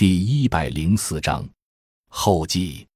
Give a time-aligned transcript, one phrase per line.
[0.00, 1.46] 第一百零四章
[2.08, 2.86] 后记。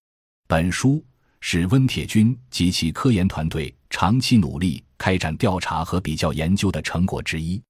[0.46, 1.04] 本书
[1.38, 7.62] 是温铁军及其科研团队长期努力开展调查和比较研究的成果之一。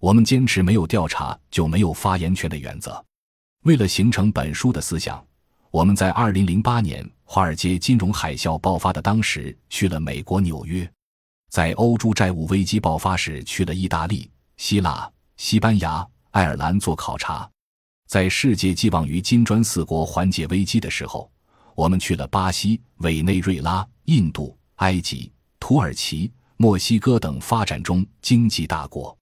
[0.00, 3.02] 我们坚持没有调查就没有发言权的原则。
[3.62, 5.26] 为了形成本书的思想，
[5.70, 10.86] 我们在二零零八年华尔街金融海啸爆发的当时去了美国纽约，
[11.48, 17.50] 在欧洲债务危机爆发时去了意大利、希腊、西班牙、爱尔兰做考察。
[18.06, 21.30] 在世界寄望于金砖四国缓解危机的时候，
[21.74, 29.16] 我们去了巴西、委内瑞拉、印度、埃及、土耳其、墨西哥等发展中经济大国。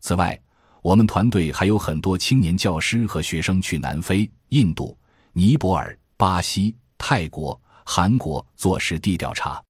[0.00, 0.40] 此外，
[0.80, 4.96] 我们团队还有很多青年教师和学生去南非、印度、
[5.32, 9.62] 尼泊尔、巴西、泰国、韩国做实地调查。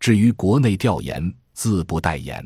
[0.00, 2.44] 至于国内调研，自不待言。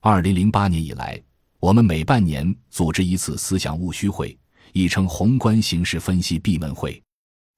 [0.00, 1.22] 二零零八年以来，
[1.60, 4.36] 我们每半年组织一次思想务虚会。
[4.72, 7.02] 亦称宏观形势分析闭门会。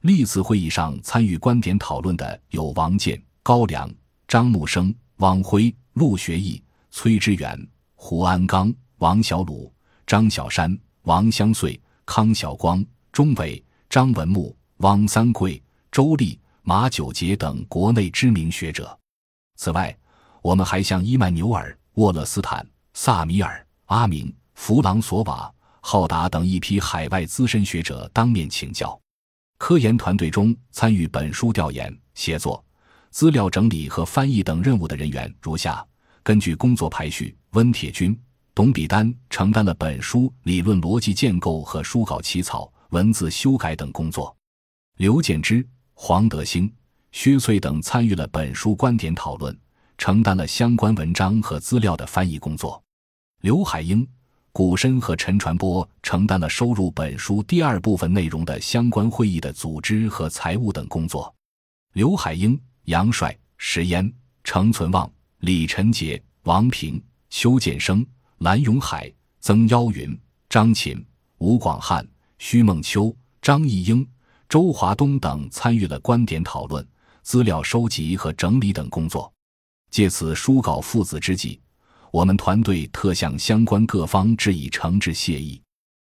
[0.03, 3.93] 历次会议上参与观点讨论的有王健、高粱、
[4.29, 9.73] 张木生、汪辉、陆学义、崔之远、胡安刚、王小鲁、
[10.07, 18.97] 张小山、王相穗、康晓光、钟伟、张文木、汪三桂、周立、马九杰等国内知名学者。
[19.57, 19.97] 此外，
[20.43, 25.53] 我们还向伊曼纽尔、沃勒斯坦、萨米尔、阿明、弗朗索瓦。
[25.91, 29.01] 浩达等一批海外资深学者当面请教。
[29.57, 32.63] 科研团队中参与本书调研、写作、
[33.09, 35.83] 资料整理和翻译等任务的人员如下：
[36.23, 38.15] 根据工作排序，温铁军、
[38.55, 44.37] 董比丹承担了本书理论逻辑建构和书稿起草、文字修改等工作；
[44.99, 46.71] 刘建之、黄德兴、
[47.13, 49.59] 薛翠等参与了本书观点讨论，
[49.97, 52.79] 承担了相关文章和资料的翻译工作；
[53.41, 54.07] 刘海英。
[54.59, 61.33] 古申和陈传波承担了收入本书第二部分内容的相关会议的组织和财务等工作。
[61.93, 68.05] 刘海英、杨帅、石烟、程存旺、李晨杰、王平、邱建生、
[68.39, 69.09] 蓝永海、
[69.39, 72.05] 曾邀云、张琴、吴广汉、
[72.39, 74.05] 徐梦秋、张义英、
[74.49, 76.85] 周华东等参与了观点讨论、
[77.23, 79.33] 资料收集和整理等工作。
[79.89, 81.61] 借此书稿父子之际。
[82.11, 85.61] 我们团队特向相关各方致以诚挚谢意。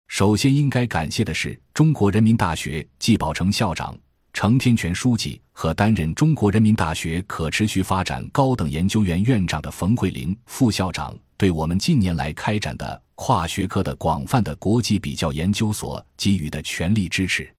[0.09, 3.97] 首先应该感谢的是中国人民大学季宝成校长、
[4.33, 17.51] 程天全书记和担任中国人民大学可持续发展高等研究院院长的冯慧玲副校长对我们近年来开展的跨学科的广泛的国际比较研究所给予的全力支持。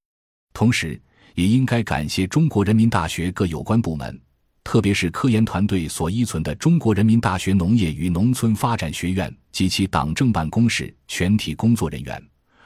[0.53, 0.99] 同时，
[1.35, 4.19] 也应该感谢中国人民大学各有关部门。
[4.67, 12.21] 特别是科研团队所依存的中国人民大学农业与农村发展学院及其党政办公室全体工作人员，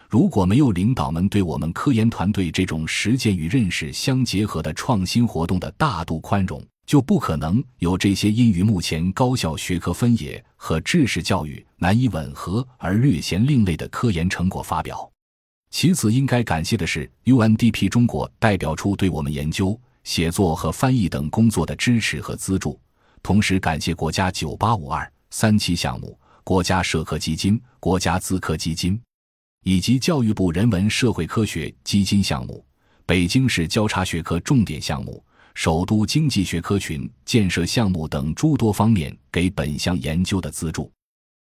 [0.10, 15.08] 如果没有领导们对我们科研团队这种实践与认识相结合的创新活动的大度宽容，就不可能有这些因与目前高校学科分野和知识教育难以吻合而略显另类的科研成果发表。
[15.70, 19.80] 其次，应该感谢的是 UNDP 中国代表处对我们研究。
[20.04, 22.80] 写作和翻译等工作的支持和资助，
[23.22, 29.00] 同时感谢国家“九八五二三七”项目、国家社科基金、国家资科基金，
[29.64, 32.66] 以及教育部人文社会科学基金项目、
[33.06, 35.24] 北京市交叉学科重点项目、
[35.54, 40.92] 首都经济学科群建设项目等诸多方面给本项研究的资助。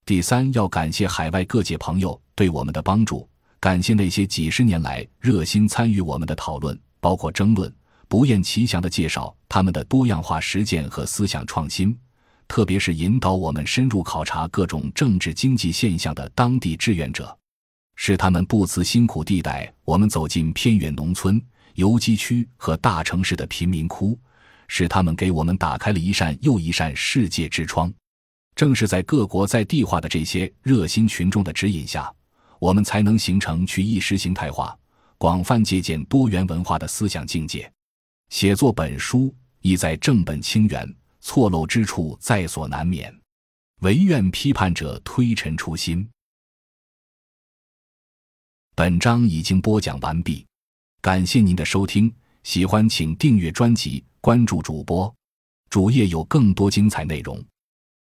[0.07, 3.29] 第三，要感谢海外各界朋友对我们的帮助，
[3.61, 7.73] 感谢那些几十年来热心参与我们的讨论，包括争论。
[8.09, 11.99] 不厌其详地介绍他们的多样化实践和思想创新，
[12.47, 17.37] 特别是引导我们深入考察各种政治经济现象的当地志愿者，
[17.97, 21.43] 是他们不辞辛苦地带我们走进偏远农村、
[21.75, 24.19] 游击区和大城市的贫民窟，
[24.69, 27.93] 是他们给我们打开了一扇又一扇世界之窗。
[28.55, 32.11] 正是在各国在地化的这些热心群众的指引下，
[32.59, 34.75] 我们才能形成去意识形态化、
[35.19, 37.71] 广泛借鉴多元文化的思想境界。
[38.29, 43.15] 写作本书意在正本清源，错漏之处在所难免，
[43.81, 46.09] 唯愿批判者推陈出新。
[48.75, 50.45] 本章已经播讲完毕，
[51.01, 52.13] 感谢您的收听，
[52.43, 55.13] 喜欢请订阅专辑，关注主播，
[55.71, 57.43] 主页有更多精彩内容。